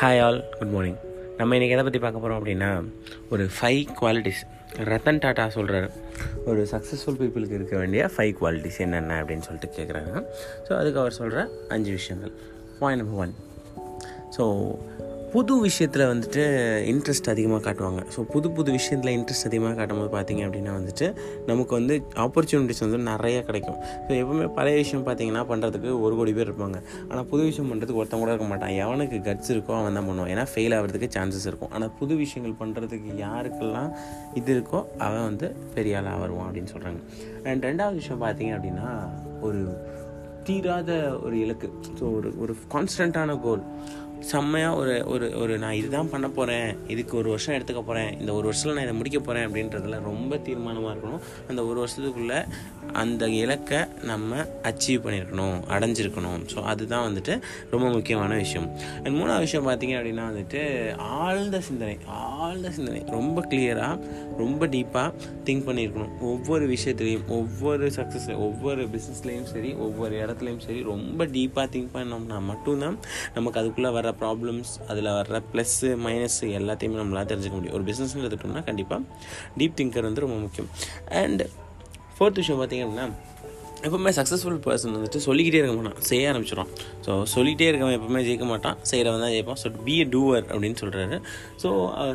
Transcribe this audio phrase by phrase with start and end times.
[0.00, 0.98] Hi all good morning
[1.36, 2.70] நம்ம இன்றைக்கி எதை பற்றி பார்க்க போகிறோம் அப்படின்னா
[3.28, 4.42] ஒரு ஃபைவ் குவாலிட்டிஸ்
[4.84, 5.88] ரத்தன் டாட்டா சொல்கிறார்
[6.44, 10.12] ஒரு சக்ஸஸ்ஃபுல் பீப்புளுக்கு இருக்க வேண்டிய ஃபைவ் குவாலிட்டிஸ் என்னென்ன அப்படின்னு சொல்லிட்டு கேட்குறாங்க
[10.68, 12.32] ஸோ அதுக்கு அவர் சொல்கிற அஞ்சு விஷயங்கள்.
[12.78, 13.34] பாயிண்ட் நம்பர் ஒன்
[14.36, 14.44] ஸோ
[15.34, 16.42] புது விஷயத்தில் வந்துட்டு
[16.92, 18.00] இன்ட்ரெஸ்ட் அதிகமாக காட்டுவாங்க.
[18.14, 21.06] ஸோ புது புது விஷயத்தில் இன்ட்ரெஸ்ட் அதிகமாக காட்டும்போது பார்த்திங்க பார்த்தீங்க அப்படின்னா வந்துட்டு
[21.50, 21.94] நமக்கு வந்து
[22.24, 23.78] ஆப்பர்ச்சுனிட்டிஸ் வந்து நிறைய கிடைக்கும்.
[24.06, 26.80] ஸோ எப்பவுமே பழைய விஷயம் பார்த்தீங்கன்னா பண்ணுறதுக்கு ஒரு கோடி பேர் இருப்பாங்க.
[27.08, 28.74] ஆனால் புது விஷயம் பண்ணுறதுக்கு ஒருத்தன் கூட இருக்க மாட்டான்.
[28.84, 30.30] எவனுக்கு கட்ஸ் இருக்கோ அவன் தான் பண்ணுவான்.
[30.34, 31.72] ஏன்னா ஃபெயில் ஆகிறதுக்கு சான்சஸ் இருக்கும்.
[31.78, 33.90] ஆனால் புது விஷயங்கள் பண்ணுறதுக்கு யாருக்கெல்லாம்
[34.40, 37.00] இது இருக்கோ அவன் வந்து பெரிய ஆளாக வருவான் அப்படின்னு சொல்கிறாங்க
[37.48, 38.90] அண்ட் ரெண்டாவது விஷயம் பார்த்தீங்க அப்படின்னா
[39.48, 39.62] ஒரு
[40.46, 40.92] தீராத
[41.24, 41.68] ஒரு இலக்கு.
[41.98, 43.60] ஸோ ஒரு ஒரு கான்ஸ்டண்ட்டான கோல்
[44.30, 48.46] செம்மையாக ஒரு ஒரு ஒரு நான் இதுதான் பண்ண போகிறேன் இதுக்கு ஒரு வருஷம் எடுத்துக்க போகிறேன் இந்த ஒரு
[48.48, 51.22] வருஷத்தில் நான் இதை முடிக்க போகிறேன் அப்படின்றதுல ரொம்ப தீர்மானமாக இருக்கணும்.
[51.48, 52.38] அந்த ஒரு வருஷத்துக்குள்ளே
[53.02, 56.40] அந்த இலக்கை நம்ம அச்சீவ் பண்ணியிருக்கணும் அடைஞ்சிருக்கணும்.
[56.54, 57.34] ஸோ அதுதான் வந்துட்டு
[57.70, 58.68] ரொம்ப முக்கியமான விஷயம்.
[59.02, 60.62] அண்ட் மூணாவது விஷயம் பார்த்தீங்க அப்படின்னா வந்துட்டு
[60.96, 63.02] ஆழ்ந்த சிந்தனை ஆழ்ந்த சிந்தனை.
[63.18, 63.98] ரொம்ப கிளியராக
[64.42, 65.08] ரொம்ப டீப்பாக
[65.46, 71.94] திங்க் பண்ணியிருக்கணும் ஒவ்வொரு விஷயத்துலையும் ஒவ்வொரு சக்ஸஸ் ஒவ்வொரு பிஸ்னஸ்லேயும் சரி ஒவ்வொரு இடத்துலையும் சரி ரொம்ப டீப்பாக திங்க்
[71.96, 72.98] பண்ணோம்னா மட்டும்தான்
[73.34, 77.72] நமக்கு அதுக்குள்ளே வர ப்ராப்ளம்ஸ் அதில் வர்ற ப்ளஸ்ஸு மைனஸ்ஸு எல்லாத்தையுமே நம்மளால் தெரிஞ்சுக்க முடியும்.
[77.72, 79.02] ஒரு பிஸ்னஸ்னு எடுத்துட்டோம்னா கண்டிப்பாக
[79.58, 80.70] டீப் திங்கர் வந்து ரொம்ப முக்கியம்.
[81.08, 81.42] அண்ட்
[82.18, 83.10] ஃபோர்த் விஷயம் பார்த்திங்க அப்படின்னா
[83.86, 86.68] எப்பவுமே சக்ஸஸ்ஃபுல் பர்சன் வந்துட்டு சொல்லிக்கிட்டே இருக்க மாட்டான் செய்ய ஆரம்பிச்சிடும்
[87.06, 89.58] ஸோ சொல்லிகிட்டே இருக்கவன் எப்பவுமே ஜெயிக்க மாட்டான் செய்கிறவன் தான் ஜெயிப்பான்.
[89.62, 91.16] ஸோ பி எ டூவர் அப்படின்னு சொல்கிறாரு
[91.62, 91.68] ஸோ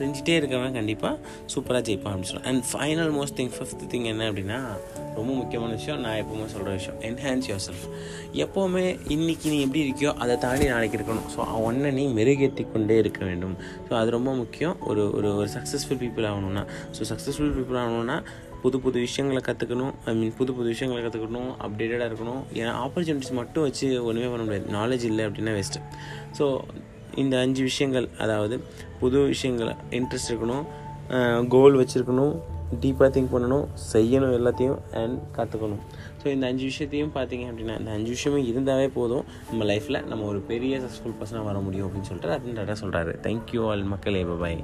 [0.00, 1.14] செஞ்சுட்டே இருக்கவன் கண்டிப்பாக
[1.54, 4.60] சூப்பராக ஜெயிப்பான் ஆரம்பிச்சிடும் and final most thing fifth thing என்ன அப்படின்னா
[5.18, 7.86] ரொம்ப முக்கியமான விஷயம் நான் எப்பவுமே சொல்கிற விஷயம் என்ஹான்ஸ் யோர் செல்ஃப்
[8.44, 8.84] எப்போவுமே
[9.14, 11.28] இன்றைக்கி நீ எப்படி இருக்கியோ அதை தாண்டி நாளைக்கு இருக்கணும்.
[11.34, 13.56] ஸோ ஒன்றை நீ மெருகேற்றி கொண்டே இருக்க வேண்டும்.
[13.88, 14.76] ஸோ அது ரொம்ப முக்கியம்.
[14.90, 16.64] ஒரு ஒரு ஒரு சக்ஸஸ்ஃபுல் பீப்புள் ஆகணும்னா.
[16.98, 18.18] ஸோ சக்ஸஸ்ஃபுல் பீப்புள் ஆகணும்னா
[18.62, 22.42] புது புது விஷயங்களை கற்றுக்கணும் ஐ மீன் புது புது விஷயங்களை கற்றுக்கணும் அப்டேட்டடாக இருக்கணும்.
[22.60, 24.66] ஏன்னா ஆப்பர்ச்சுனிட்டிஸ் மட்டும் வச்சு ஒன்றுமே பண்ண முடியாது.
[24.78, 25.82] நாலேஜ் இல்லை அப்படின்னா வேஸ்ட்டு
[26.38, 26.46] ஸோ
[27.22, 28.56] இந்த அஞ்சு விஷயங்கள் அதாவது
[29.00, 30.64] புது விஷயங்கள் இன்ட்ரெஸ்ட் இருக்கணும்
[31.54, 32.34] கோல் வச்சுருக்கணும்
[32.82, 35.82] டீப்பாக திங்க் பண்ணணும் செய்யணும் எல்லாத்தையும் அண்ட் கற்றுக்கணும்
[36.22, 39.24] ஸோ இந்த அஞ்சு விஷயத்தையும் பார்த்தீங்க அப்படின்னா இந்த அஞ்சு விஷயமும் இருந்தாவே போதும்.
[39.50, 43.62] நம்ம லைஃப்பில் நம்ம ஒரு பெரிய சக்ஸஸ்ஃபுல் பர்சனாக வர முடியும் அப்படின்னு சொல்லிட்டு ரத்தன் டாட்டா சொல்கிறாரு தேங்க்யூ
[43.70, 44.22] ஆல் மக்களே.
[44.44, 44.60] பாய்